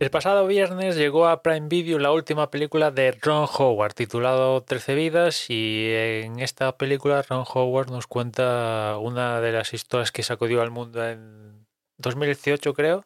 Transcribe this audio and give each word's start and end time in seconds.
El 0.00 0.10
pasado 0.10 0.46
viernes 0.46 0.96
llegó 0.96 1.28
a 1.28 1.42
Prime 1.42 1.68
Video 1.68 1.98
la 1.98 2.10
última 2.10 2.50
película 2.50 2.90
de 2.90 3.12
Ron 3.12 3.46
Howard, 3.58 3.92
titulado 3.92 4.62
Trece 4.62 4.94
vidas, 4.94 5.50
y 5.50 5.92
en 5.92 6.40
esta 6.40 6.78
película 6.78 7.20
Ron 7.20 7.44
Howard 7.46 7.90
nos 7.90 8.06
cuenta 8.06 8.96
una 8.98 9.42
de 9.42 9.52
las 9.52 9.74
historias 9.74 10.10
que 10.10 10.22
sacudió 10.22 10.62
al 10.62 10.70
mundo 10.70 11.06
en 11.06 11.66
2018, 11.98 12.72
creo, 12.72 13.04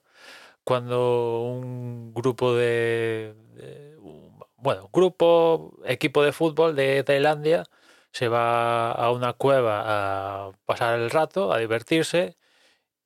cuando 0.63 1.41
un 1.43 2.15
grupo 2.15 2.55
de, 2.55 3.35
de 3.55 3.97
bueno, 4.57 4.89
grupo, 4.93 5.77
equipo 5.85 6.23
de 6.23 6.31
fútbol 6.31 6.77
de 6.77 7.03
Tailandia 7.03 7.65
se 8.13 8.29
va 8.29 8.93
a 8.93 9.11
una 9.11 9.33
cueva 9.33 9.83
a 10.47 10.53
pasar 10.65 11.01
el 11.01 11.11
rato, 11.11 11.53
a 11.53 11.59
divertirse 11.59 12.37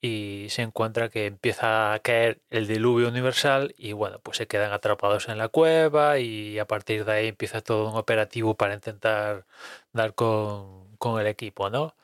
y 0.00 0.46
se 0.50 0.62
encuentra 0.62 1.08
que 1.08 1.26
empieza 1.26 1.92
a 1.92 1.98
caer 2.00 2.40
el 2.50 2.66
diluvio 2.68 3.08
universal 3.08 3.74
y 3.76 3.92
bueno, 3.92 4.20
pues 4.20 4.38
se 4.38 4.46
quedan 4.46 4.72
atrapados 4.72 5.28
en 5.28 5.38
la 5.38 5.48
cueva 5.48 6.18
y 6.18 6.58
a 6.58 6.66
partir 6.66 7.04
de 7.04 7.12
ahí 7.12 7.28
empieza 7.28 7.60
todo 7.60 7.90
un 7.90 7.96
operativo 7.96 8.54
para 8.56 8.74
intentar 8.74 9.46
dar 9.92 10.14
con, 10.14 10.96
con 10.98 11.20
el 11.20 11.26
equipo, 11.26 11.70
¿no? 11.70 11.94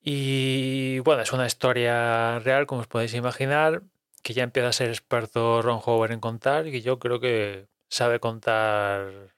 Y 0.00 1.00
bueno, 1.00 1.22
es 1.22 1.32
una 1.32 1.46
historia 1.46 2.38
real, 2.40 2.66
como 2.66 2.80
os 2.82 2.86
podéis 2.86 3.14
imaginar, 3.14 3.82
que 4.22 4.32
ya 4.34 4.42
empieza 4.42 4.68
a 4.68 4.72
ser 4.72 4.88
experto 4.88 5.62
Ron 5.62 5.80
Howard 5.84 6.12
en 6.12 6.20
contar 6.20 6.66
y 6.66 6.80
yo 6.82 6.98
creo 6.98 7.20
que 7.20 7.66
sabe 7.88 8.20
contar, 8.20 9.34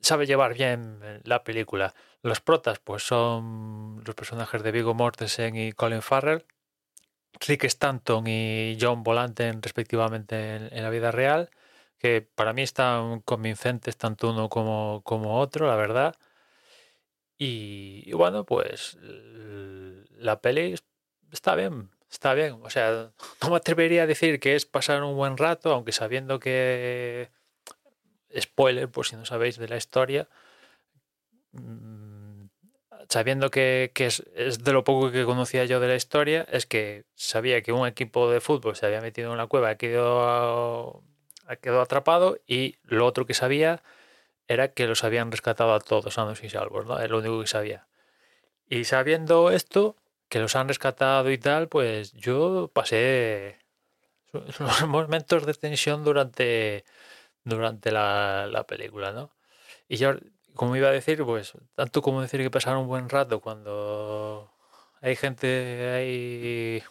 sabe 0.00 0.26
llevar 0.26 0.54
bien 0.54 1.00
la 1.24 1.44
película. 1.44 1.94
Los 2.22 2.40
protas, 2.40 2.78
pues 2.78 3.02
son 3.02 4.02
los 4.04 4.14
personajes 4.14 4.62
de 4.62 4.72
Vigo 4.72 4.94
Mortensen 4.94 5.56
y 5.56 5.72
Colin 5.72 6.02
Farrell, 6.02 6.44
Rick 7.46 7.64
Stanton 7.64 8.26
y 8.26 8.76
John 8.80 9.02
Volanten, 9.02 9.62
respectivamente, 9.62 10.56
en, 10.56 10.68
en 10.72 10.82
la 10.82 10.90
vida 10.90 11.10
real, 11.12 11.50
que 11.98 12.22
para 12.22 12.52
mí 12.52 12.62
están 12.62 13.20
convincentes 13.20 13.96
tanto 13.96 14.30
uno 14.30 14.48
como, 14.48 15.02
como 15.04 15.38
otro, 15.38 15.66
la 15.66 15.76
verdad. 15.76 16.16
Y, 17.36 18.02
y, 18.06 18.12
bueno, 18.12 18.44
pues 18.44 18.98
la 19.00 20.40
peli 20.40 20.74
está 21.32 21.54
bien, 21.54 21.90
está 22.10 22.34
bien. 22.34 22.58
O 22.62 22.70
sea, 22.70 23.12
no 23.42 23.50
me 23.50 23.56
atrevería 23.56 24.02
a 24.02 24.06
decir 24.06 24.40
que 24.40 24.56
es 24.56 24.66
pasar 24.66 25.02
un 25.02 25.16
buen 25.16 25.36
rato, 25.36 25.72
aunque 25.72 25.92
sabiendo 25.92 26.40
que... 26.40 27.30
Spoiler, 28.36 28.88
por 28.88 29.06
si 29.06 29.16
no 29.16 29.24
sabéis 29.24 29.58
de 29.58 29.68
la 29.68 29.76
historia, 29.76 30.28
sabiendo 33.08 33.50
que, 33.50 33.90
que 33.94 34.06
es, 34.06 34.22
es, 34.34 34.62
de 34.64 34.72
lo 34.72 34.84
poco 34.84 35.10
que 35.10 35.24
conocía 35.24 35.64
yo 35.64 35.80
de 35.80 35.88
la 35.88 35.94
historia, 35.94 36.46
es 36.50 36.66
que 36.66 37.04
sabía 37.14 37.62
que 37.62 37.72
un 37.72 37.86
equipo 37.86 38.30
de 38.30 38.40
fútbol 38.40 38.76
se 38.76 38.86
había 38.86 39.00
metido 39.00 39.32
en 39.32 39.38
la 39.38 39.46
cueva, 39.46 39.76
quedó, 39.76 41.02
quedó 41.60 41.80
atrapado 41.80 42.38
y 42.46 42.76
lo 42.82 43.06
otro 43.06 43.26
que 43.26 43.34
sabía 43.34 43.82
era 44.46 44.68
que 44.68 44.86
los 44.86 45.04
habían 45.04 45.30
rescatado 45.30 45.74
a 45.74 45.80
todos, 45.80 46.14
sanos 46.14 46.42
y 46.42 46.48
salvos, 46.50 46.86
¿no? 46.86 46.98
Es 46.98 47.10
lo 47.10 47.18
único 47.18 47.40
que 47.40 47.46
sabía. 47.46 47.86
Y 48.68 48.84
sabiendo 48.84 49.50
esto, 49.50 49.96
que 50.28 50.40
los 50.40 50.56
han 50.56 50.68
rescatado 50.68 51.30
y 51.30 51.38
tal, 51.38 51.68
pues 51.68 52.12
yo 52.12 52.70
pasé 52.72 53.58
momentos 54.86 55.46
de 55.46 55.54
tensión 55.54 56.04
durante, 56.04 56.84
durante 57.48 57.90
la, 57.92 58.46
la 58.50 58.66
película, 58.66 59.12
¿no? 59.12 59.30
Y 59.88 59.96
yo 59.96 60.14
como 60.54 60.76
iba 60.76 60.88
a 60.88 60.92
decir, 60.92 61.24
pues 61.24 61.52
tanto 61.74 62.02
como 62.02 62.22
decir 62.22 62.40
que 62.42 62.50
pasar 62.50 62.76
un 62.76 62.88
buen 62.88 63.08
rato 63.08 63.40
cuando 63.40 64.52
hay 65.00 65.16
gente 65.16 65.90
ahí 65.94 66.82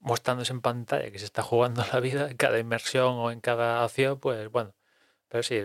mostrándose 0.00 0.52
en 0.52 0.60
pantalla 0.60 1.10
que 1.10 1.18
se 1.18 1.24
está 1.24 1.42
jugando 1.42 1.84
la 1.92 2.00
vida 2.00 2.30
en 2.30 2.36
cada 2.36 2.58
inmersión 2.58 3.14
o 3.16 3.30
en 3.30 3.40
cada 3.40 3.82
acción, 3.84 4.20
pues 4.20 4.50
bueno, 4.50 4.74
pero 5.28 5.42
sí, 5.42 5.56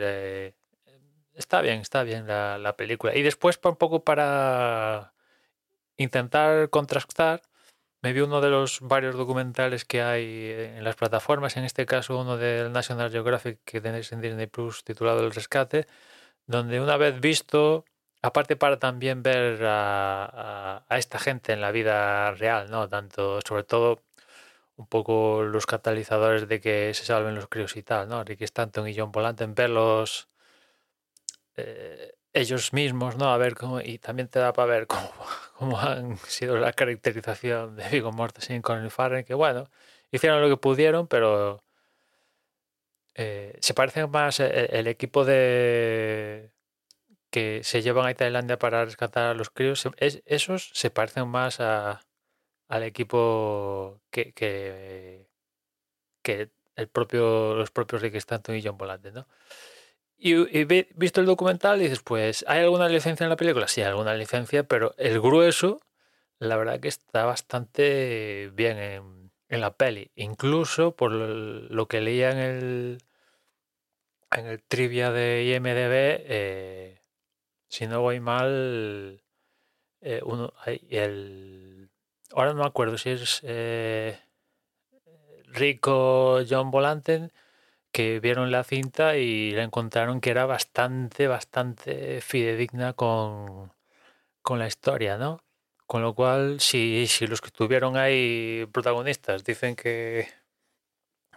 está 1.34 1.61
bien, 1.61 1.81
está 1.81 2.03
bien 2.03 2.28
la, 2.28 2.57
la, 2.57 2.75
película. 2.78 3.16
Y 3.16 3.22
después, 3.23 3.59
un 3.63 3.75
poco 3.75 4.03
para 4.03 5.13
intentar 5.97 6.69
contrastar, 6.69 7.41
me 8.01 8.13
vi 8.13 8.22
uno 8.22 8.41
de 8.41 8.50
los 8.50 8.79
varios 8.81 9.16
documentales 9.16 9.85
que 9.85 10.01
hay 10.01 10.51
en 10.78 10.84
las 10.84 10.95
plataformas, 10.95 11.57
en 11.57 11.63
este 11.66 11.85
caso 11.85 12.19
uno 12.19 12.38
del 12.38 12.72
National 12.72 13.12
Geographic 13.12 13.59
que 13.66 13.81
tenéis 13.81 14.12
en 14.12 14.22
Disney 14.22 14.47
Plus 14.47 14.84
titulado 14.84 15.23
El 15.23 15.31
Rescate 15.31 15.88
donde 16.47 16.81
una 16.81 16.97
vez 16.97 17.19
visto, 17.22 17.85
aparte 18.22 18.56
para 18.56 18.79
también 18.79 19.23
ver 19.23 19.61
a, 19.66 20.85
esta 20.91 21.19
gente 21.19 21.53
en 21.53 21.61
la 21.61 21.72
vida 21.72 22.31
real, 22.34 22.69
¿no? 22.72 22.90
Tanto, 22.90 23.40
sobre 23.47 23.63
todo, 23.63 24.03
un 24.78 24.88
poco 24.88 25.44
los 25.44 25.66
catalizadores 25.66 26.47
de 26.47 26.61
que 26.61 26.94
se 26.94 27.06
salven 27.06 27.35
los 27.35 27.47
críos 27.47 27.75
y 27.78 27.84
tal, 27.84 28.09
¿no? 28.09 28.23
Ricky 28.23 28.46
Stanton 28.46 28.87
y 28.87 28.96
John 28.97 29.11
Volanten, 29.11 29.55
verlos 29.55 30.29
eh, 31.55 32.14
ellos 32.33 32.73
mismos, 32.73 33.17
¿no? 33.17 33.31
A 33.31 33.37
ver 33.37 33.55
cómo, 33.55 33.81
y 33.81 33.97
también 33.99 34.28
te 34.29 34.39
da 34.39 34.53
para 34.53 34.72
ver 34.72 34.87
cómo, 35.57 35.79
han 35.79 36.17
sido 36.19 36.57
la 36.57 36.73
caracterización 36.73 37.75
de 37.75 37.89
Vigo 37.89 38.11
Mortensen 38.11 38.61
con 38.61 38.79
el 38.79 38.91
Farren, 38.91 39.25
que 39.25 39.33
bueno, 39.33 39.69
hicieron 40.11 40.41
lo 40.41 40.49
que 40.49 40.57
pudieron, 40.57 41.07
pero 41.07 41.63
eh, 43.16 43.57
se 43.61 43.73
parece 43.73 44.07
más 44.07 44.39
el, 44.39 44.51
el, 44.72 44.87
equipo 44.87 45.25
de 45.25 46.51
que 47.31 47.63
se 47.63 47.81
llevan 47.81 48.07
a 48.07 48.13
Tailandia 48.13 48.59
para 48.59 48.85
rescatar 48.85 49.25
a 49.25 49.34
los 49.34 49.49
críos, 49.49 49.87
es, 49.97 50.22
esos 50.25 50.72
se 50.73 50.91
parecen 50.91 51.27
más 51.27 51.59
a, 51.59 52.01
al 52.69 52.84
equipo 52.84 54.01
que, 54.11 54.34
que, 54.34 55.27
que, 56.23 56.51
el 56.75 56.87
propio, 56.89 57.55
los 57.55 57.72
propios 57.72 58.01
Rick 58.01 58.16
Stanton 58.16 58.55
y 58.55 58.63
John 58.63 58.77
Volante, 58.77 59.11
¿no? 59.11 59.27
Y, 60.23 60.66
visto 60.96 61.20
el 61.20 61.26
documental 61.26 61.79
dices, 61.79 62.02
pues, 62.03 62.46
¿hay 62.47 62.59
alguna 62.59 62.88
licencia 62.88 63.23
en 63.23 63.32
la 63.32 63.38
película? 63.38 63.68
Sí, 63.68 63.82
alguna 63.82 64.14
licencia, 64.14 64.64
pero 64.64 64.94
el 65.00 65.20
grueso, 65.20 65.82
la 66.38 66.58
verdad 66.58 66.79
que 66.79 66.90
está 66.90 67.26
bastante 67.26 68.52
bien 68.53 68.78
en, 68.78 69.32
en 69.50 69.62
la 69.62 69.73
peli. 69.73 70.12
Incluso 70.14 70.96
por 70.96 71.12
lo 71.12 71.88
que 71.88 72.02
leía 72.02 72.29
en 72.29 72.38
el, 72.38 72.97
en 74.29 74.46
el 74.46 74.62
trivia 74.62 75.12
de 75.12 75.56
IMDB, 75.56 76.23
eh, 76.29 77.02
si 77.68 77.88
no 77.88 78.02
voy 78.02 78.20
mal, 78.20 79.23
eh, 80.02 80.22
uno, 80.23 80.53
el, 80.68 81.90
ahora 82.32 82.53
no 82.53 82.59
me 82.59 82.68
acuerdo 82.68 83.00
si 83.00 83.09
es 83.09 83.41
eh, 83.41 84.20
Rico 85.47 86.41
John 86.47 86.70
Volanten 86.70 87.32
que 87.91 88.20
vieron 88.20 88.52
la 88.52 88.64
cinta 88.64 89.17
y 89.17 89.52
la 89.52 89.64
encontraron 89.64 90.22
que 90.22 90.32
era 90.32 90.46
bastante, 90.46 91.28
bastante 91.28 92.22
fidedigna 92.22 92.93
con, 92.93 93.73
con 94.41 94.59
la 94.59 94.67
historia, 94.67 95.17
¿no? 95.17 95.43
Con 95.88 96.02
lo 96.02 96.16
cual, 96.16 96.61
si, 96.61 97.08
si 97.08 97.28
los 97.28 97.41
que 97.41 97.47
estuvieron 97.47 97.97
ahí 97.97 98.67
protagonistas 98.72 99.43
dicen 99.43 99.76
que, 99.76 100.29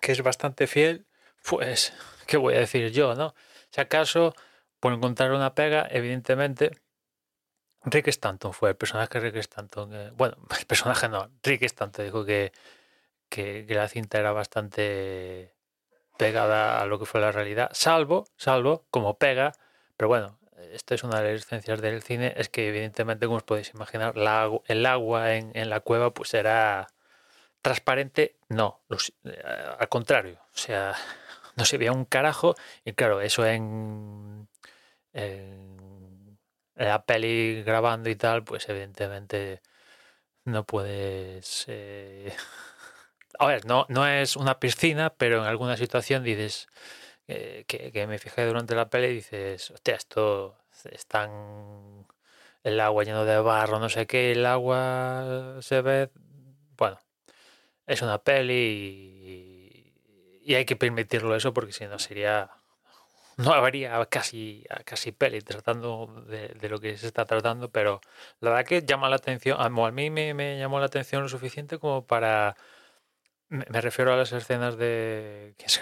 que 0.01 0.13
es 0.13 0.23
bastante 0.23 0.67
fiel, 0.67 1.07
pues, 1.43 1.93
¿qué 2.27 2.37
voy 2.37 2.55
a 2.55 2.61
decir 2.61 2.91
yo, 2.93 3.15
no? 3.15 3.35
Si 3.71 3.81
acaso, 3.81 4.35
por 4.81 4.93
encontrar 4.93 5.33
una 5.33 5.55
pega, 5.55 5.89
evidentemente, 5.91 6.73
Rick 7.85 8.09
Stanton 8.09 8.53
fue 8.53 8.71
el 8.71 8.77
personaje 8.77 9.21
Rick 9.21 9.37
Stanton. 9.37 9.95
Eh, 9.95 10.11
bueno, 10.15 10.37
el 10.59 10.67
personaje 10.67 11.09
no, 11.09 11.31
Rick 11.43 11.63
Stanton 11.65 12.05
dijo 12.05 12.25
que, 12.25 12.53
que, 13.29 13.67
que 13.67 13.75
la 13.75 13.89
cinta 13.89 14.19
era 14.19 14.33
bastante 14.33 15.54
pegada 16.17 16.81
a 16.81 16.87
lo 16.87 16.99
que 16.99 17.07
fue 17.07 17.21
la 17.21 17.33
realidad, 17.33 17.71
salvo, 17.73 18.25
salvo, 18.37 18.85
como 18.91 19.19
pega, 19.19 19.53
pero 19.97 20.09
bueno, 20.09 20.39
esta 20.73 20.95
es 20.95 21.05
una 21.05 21.21
de 21.21 21.33
las 21.33 21.43
licencias 21.43 21.81
del 21.81 22.03
cine, 22.03 22.35
es 22.37 22.49
que 22.49 22.69
evidentemente, 22.69 23.27
como 23.27 23.39
os 23.39 23.43
podéis 23.45 23.73
imaginar, 23.75 24.15
el 24.67 24.87
agua 24.87 25.35
en, 25.35 25.71
la 25.71 25.81
cueva 25.81 26.13
pues 26.13 26.35
era 26.35 26.89
transparente, 27.63 28.37
no, 28.49 28.81
eh, 29.25 29.43
al 29.79 29.89
contrario, 29.89 30.41
o 30.55 30.59
sea, 30.59 30.95
no 31.57 31.65
se 31.65 31.79
veía 31.79 31.93
un 31.93 32.05
carajo, 32.05 32.55
y 32.85 32.93
claro, 32.93 33.21
eso 33.21 33.47
en, 33.47 34.49
en 35.13 36.39
la 36.75 37.05
peli 37.05 37.63
grabando 37.65 38.11
y 38.11 38.17
tal, 38.17 38.45
pues 38.45 38.69
evidentemente 38.69 39.63
no 40.45 40.65
puedes... 40.65 41.65
Eh, 41.69 42.33
a 43.39 43.47
ver, 43.47 43.67
no, 43.67 43.87
no 43.89 44.07
es 44.07 44.37
una 44.37 44.59
piscina, 44.61 45.11
pero 45.11 45.39
en 45.43 45.45
alguna 45.45 45.77
situación 45.77 46.23
dices, 46.23 46.69
eh, 47.29 47.65
que, 47.67 48.07
me 48.07 48.19
fijé 48.19 48.45
durante 48.47 48.75
la 48.75 48.91
peli, 48.91 49.09
dices, 49.15 49.71
hostia, 49.71 49.97
esto 49.97 50.57
están 50.91 52.07
el 52.63 52.81
agua 52.81 53.05
lleno 53.05 53.25
de 53.25 53.39
barro, 53.41 53.79
no 53.79 53.89
sé 53.89 54.07
qué, 54.07 54.33
el 54.33 54.47
agua 54.47 55.59
se 55.61 55.81
ve, 55.83 56.11
bueno, 56.77 56.99
es 57.87 58.03
una 58.03 58.19
peli 58.19 59.93
y, 60.45 60.53
y 60.53 60.55
hay 60.55 60.65
que 60.65 60.77
permitirlo 60.77 61.37
eso 61.37 61.55
porque 61.55 61.73
si 61.73 61.87
no 61.87 61.99
sería, 61.99 62.51
no 63.37 63.53
habría 63.53 64.05
casi, 64.07 64.65
casi 64.85 65.13
peli 65.13 65.41
tratando 65.41 66.25
de, 66.27 66.49
de, 66.49 66.69
lo 66.69 66.79
que 66.81 66.97
se 66.99 67.07
está 67.07 67.25
tratando, 67.27 67.71
pero 67.71 68.01
la 68.41 68.51
verdad 68.51 68.67
que 68.67 68.83
llama 68.83 69.09
la 69.09 69.17
atención, 69.17 69.59
a 69.61 69.69
mí 69.69 70.11
me, 70.11 70.35
me 70.35 70.59
llamó 70.59 70.81
la 70.81 70.87
atención 70.87 71.23
lo 71.23 71.29
suficiente 71.29 71.79
como 71.79 72.07
para 72.07 72.57
me 73.55 73.81
refiero 73.81 74.13
a 74.13 74.17
las 74.17 74.33
escenas 74.33 74.77
de. 74.77 75.55
que 75.59 75.67
es 75.67 75.81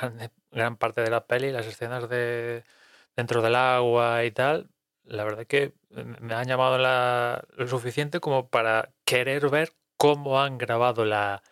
gran, 0.51 0.77
parte 0.77 1.03
de 1.03 1.11
la 1.11 1.27
peli, 1.27 1.51
las 1.51 1.67
escenas 1.67 2.09
de 2.09 2.65
dentro 3.17 3.43
del 3.43 3.55
agua 3.57 4.25
y 4.25 4.31
tal. 4.31 4.71
La 5.05 5.25
verdad 5.25 5.47
que 5.47 5.75
me 5.91 6.35
han 6.35 6.47
llamado 6.47 6.79
la, 6.79 7.45
lo 7.57 7.67
suficiente 7.69 8.21
como 8.21 8.49
para 8.49 8.93
querer 9.05 9.49
ver 9.51 9.73
cómo 9.97 10.41
han 10.41 10.59
grabado 10.59 11.05
la, 11.05 11.43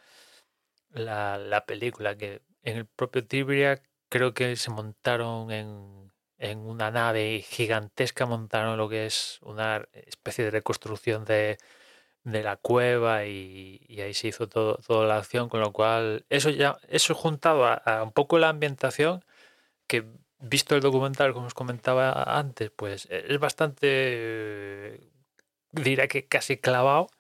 la, 0.91 1.39
la 1.39 1.67
película. 1.67 2.17
Que 2.17 2.43
en 2.63 2.77
el 2.79 2.87
propio 2.87 3.27
Tibria 3.27 3.83
creo 4.09 4.35
que 4.35 4.57
se 4.57 4.71
montaron 4.71 5.51
en, 5.51 6.13
en 6.39 6.61
una 6.61 6.91
nave 6.91 7.43
gigantesca, 7.43 8.27
montaron 8.27 8.77
lo 8.79 8.89
que 8.89 9.07
es 9.07 9.39
una 9.43 9.87
especie 9.93 10.45
de 10.45 10.51
reconstrucción 10.51 11.25
de, 11.25 11.59
de 12.25 12.43
la 12.43 12.57
cueva 12.57 13.27
y, 13.27 13.81
ahí 14.01 14.15
se 14.15 14.29
hizo 14.29 14.49
todo, 14.49 14.77
toda 14.87 15.07
la 15.07 15.19
acción, 15.19 15.49
con 15.49 15.61
lo 15.61 15.73
cual 15.73 16.27
eso 16.31 16.51
ya, 16.51 16.79
eso 16.89 17.15
juntado 17.15 17.67
a, 17.67 18.03
un 18.03 18.13
poco 18.13 18.39
la 18.39 18.49
ambientación, 18.51 19.25
que 19.87 20.07
visto 20.41 20.77
el 20.77 20.83
documental, 20.83 21.35
como 21.35 21.47
os 21.47 21.55
comentaba 21.55 22.39
antes, 22.39 22.71
pues 22.71 23.09
es 23.11 23.39
bastante, 23.41 25.01
dirá 25.73 26.09
que 26.09 26.27
casi 26.29 26.59
clavado, 26.59 27.11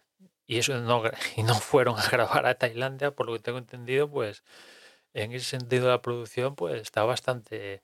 y 0.46 0.58
eso 0.58 0.78
no, 0.80 1.02
y 1.36 1.42
no 1.44 1.54
fueron 1.56 1.98
a 1.98 2.08
grabar 2.08 2.46
a 2.46 2.56
Tailandia, 2.56 3.12
por 3.12 3.26
lo 3.26 3.34
que 3.34 3.40
tengo 3.40 3.58
entendido, 3.58 4.10
pues 4.10 4.44
en 5.14 5.32
ese 5.32 5.46
sentido 5.46 5.88
la 5.88 6.02
producción 6.02 6.54
pues 6.56 6.82
está 6.82 7.04
bastante, 7.04 7.82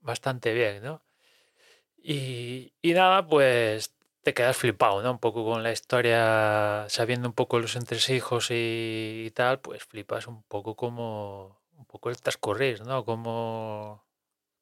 bastante 0.00 0.54
bien, 0.54 0.82
¿no? 0.82 1.02
Y, 1.96 2.74
y 2.82 2.92
nada, 2.94 3.26
pues 3.26 3.94
te 4.24 4.34
quedas 4.34 4.56
flipado, 4.56 5.02
¿no? 5.02 5.12
Un 5.12 5.18
poco 5.18 5.44
con 5.44 5.62
la 5.62 5.70
historia, 5.72 6.86
sabiendo 6.88 7.28
un 7.28 7.34
poco 7.34 7.60
los 7.60 7.76
entresijos 7.76 8.48
y, 8.50 9.30
tal, 9.34 9.60
pues 9.60 9.84
flipas 9.84 10.26
un 10.26 10.42
poco 10.44 10.76
como 10.76 11.60
un 11.76 11.84
poco 11.86 12.10
el 12.10 12.20
transcurrir, 12.20 12.82
¿no? 12.86 13.04
Cómo 13.04 14.06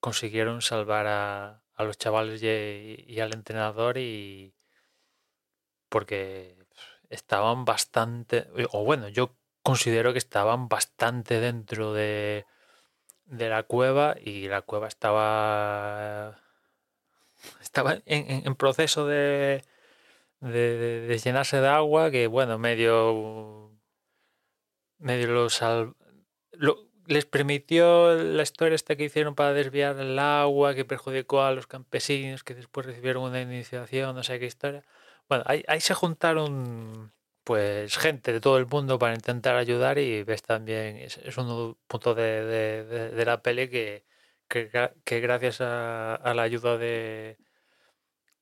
consiguieron 0.01 0.63
salvar 0.63 1.07
a, 1.07 1.63
a 1.75 1.85
los 1.85 1.99
chavales 1.99 2.43
y, 2.43 3.05
y, 3.07 3.21
al 3.21 3.35
entrenador 3.35 3.99
y 3.99 4.55
porque 5.89 6.57
estaban 7.11 7.65
bastante, 7.65 8.49
o 8.73 8.85
bueno, 8.85 9.09
yo 9.09 9.37
considero 9.63 10.13
que 10.13 10.19
estaban 10.19 10.69
bastante 10.69 11.41
dentro 11.41 11.93
de, 11.93 12.47
de 13.27 13.49
la 13.49 13.63
cueva 13.65 14.17
y 14.21 14.49
la 14.49 14.63
cueva 14.63 14.89
estaba 14.89 16.43
estaba 17.61 17.99
en, 18.07 18.55
proceso 18.55 19.07
de, 19.07 19.63
de, 20.41 21.07
de, 21.07 21.19
llenarse 21.19 21.61
de 21.61 21.69
agua, 21.69 22.11
que 22.11 22.27
bueno, 22.27 22.59
medio, 22.59 23.71
medio 24.99 25.29
lo, 25.29 25.51
sal, 25.51 25.95
lo 26.53 26.93
les 27.07 27.27
permitió 27.27 28.15
la 28.15 28.43
historia 28.43 28.75
esta 28.75 28.97
que 28.97 29.05
hicieron 29.05 29.35
para 29.35 29.53
desviar 29.53 29.99
el 29.99 30.19
agua, 30.19 30.75
que 30.75 30.85
perjudicó 30.85 31.43
a 31.43 31.53
los 31.53 31.67
campesinos, 31.67 32.45
que 32.45 32.55
después 32.55 32.87
recibieron 32.87 33.25
una 33.25 33.41
iniciación, 33.41 34.15
no 34.15 34.23
sé 34.23 34.39
qué 34.39 34.47
historia. 34.47 34.85
Bueno, 35.29 35.45
ahí, 35.47 35.81
se 35.81 35.95
juntaron 35.95 37.13
pues 37.45 37.97
gente 37.99 38.33
de 38.33 38.41
todo 38.41 38.59
el 38.59 38.67
mundo 38.67 38.99
para 38.99 39.15
intentar 39.15 39.57
ayudar 39.57 39.99
y 39.99 40.23
ves 40.23 40.43
también, 40.43 40.97
es, 40.97 41.19
es 41.19 41.37
un 41.39 41.77
punto 41.89 42.15
de, 42.15 42.45
de, 42.45 43.11
de, 43.11 43.25
la 43.25 43.43
peli 43.43 43.69
que, 43.69 44.05
que, 44.53 45.21
gracias 45.21 45.61
a, 45.61 46.15
a 46.15 46.35
la 46.35 46.43
ayuda 46.43 46.79
de, 46.79 47.39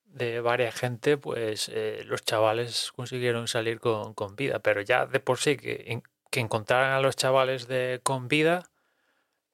de 0.04 0.40
varias 0.40 0.74
gente, 0.74 1.16
pues 1.16 1.70
eh, 1.72 2.02
los 2.04 2.22
chavales 2.24 2.92
consiguieron 2.94 3.48
salir 3.48 3.80
con, 3.80 4.14
con, 4.14 4.36
vida. 4.36 4.58
Pero 4.60 4.80
ya 4.82 5.06
de 5.06 5.20
por 5.20 5.38
sí 5.38 5.56
que, 5.56 6.02
que 6.30 6.40
encontraran 6.40 6.92
a 6.92 7.00
los 7.00 7.16
chavales 7.16 7.68
de, 7.68 8.00
con 8.02 8.28
vida, 8.28 8.70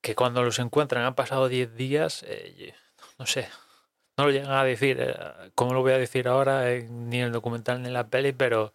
que 0.01 0.15
cuando 0.15 0.43
los 0.43 0.59
encuentran 0.59 1.05
han 1.05 1.15
pasado 1.15 1.49
10 1.49 1.75
días, 1.75 2.25
eh, 2.29 2.75
no 3.19 3.27
sé, 3.27 3.49
no 4.17 4.25
lo 4.27 4.31
llegan 4.31 4.53
a 4.53 4.65
decir, 4.65 4.99
eh, 5.01 5.17
como 5.55 5.75
lo 5.75 5.83
voy 5.83 5.93
a 5.93 5.99
decir 5.99 6.29
ahora, 6.29 6.73
eh, 6.73 6.87
ni 6.89 7.19
en 7.19 7.27
el 7.27 7.33
documental 7.33 7.83
ni 7.83 7.89
en 7.89 7.95
la 7.95 8.09
peli, 8.09 8.33
pero 8.33 8.73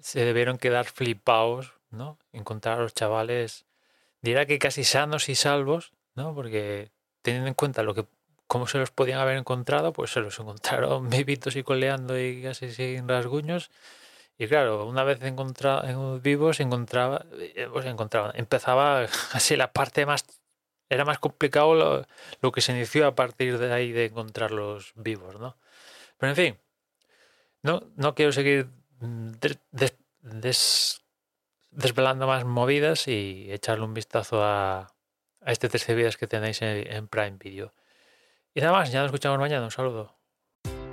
se 0.00 0.24
debieron 0.24 0.58
quedar 0.58 0.86
flipados, 0.86 1.74
¿no? 1.90 2.18
Encontrar 2.32 2.78
a 2.78 2.82
los 2.82 2.94
chavales, 2.94 3.66
dirá 4.22 4.46
que 4.46 4.58
casi 4.58 4.84
sanos 4.84 5.28
y 5.28 5.34
salvos, 5.34 5.92
¿no? 6.14 6.34
Porque 6.34 6.90
teniendo 7.26 7.48
en 7.48 7.54
cuenta 7.54 7.82
lo 7.82 7.92
que 7.92 8.06
cómo 8.46 8.68
se 8.68 8.78
los 8.78 8.92
podían 8.92 9.18
haber 9.18 9.36
encontrado, 9.36 9.92
pues 9.92 10.12
se 10.12 10.20
los 10.20 10.38
encontraron 10.38 11.10
vivitos 11.10 11.56
y 11.56 11.64
coleando 11.64 12.18
y 12.18 12.40
casi 12.40 12.70
sin 12.72 13.08
rasguños. 13.08 13.70
Y 14.38 14.46
claro, 14.46 14.86
una 14.86 15.02
vez 15.02 15.20
encontrado, 15.22 16.20
vivos, 16.20 16.60
encontraba, 16.60 17.26
pues 17.72 17.86
encontraba, 17.86 18.32
empezaba 18.36 19.06
así 19.32 19.56
la 19.56 19.72
parte 19.72 20.06
más, 20.06 20.24
era 20.88 21.04
más 21.04 21.18
complicado 21.18 21.74
lo, 21.74 22.06
lo, 22.40 22.52
que 22.52 22.60
se 22.60 22.72
inició 22.72 23.08
a 23.08 23.16
partir 23.16 23.58
de 23.58 23.72
ahí 23.72 23.90
de 23.90 24.06
encontrarlos 24.06 24.92
vivos, 24.94 25.40
¿no? 25.40 25.56
Pero 26.18 26.30
en 26.30 26.36
fin, 26.36 26.58
no, 27.62 27.82
no 27.96 28.14
quiero 28.14 28.30
seguir 28.30 28.68
des, 29.00 29.58
des, 30.22 31.02
desvelando 31.72 32.28
más 32.28 32.44
movidas 32.44 33.08
y 33.08 33.50
echarle 33.50 33.84
un 33.84 33.94
vistazo 33.94 34.44
a, 34.44 34.95
a 35.46 35.52
este 35.52 35.68
13 35.70 35.94
vidas 35.94 36.16
que 36.18 36.26
tenéis 36.26 36.60
en, 36.60 36.92
en 36.92 37.08
Prime 37.08 37.38
Video. 37.38 37.72
Y 38.54 38.60
nada 38.60 38.72
más, 38.72 38.92
ya 38.92 39.00
nos 39.00 39.06
escuchamos 39.06 39.38
mañana. 39.38 39.64
Un 39.64 39.70
saludo. 39.70 40.15